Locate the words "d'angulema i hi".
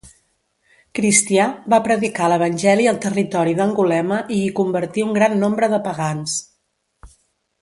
3.59-4.51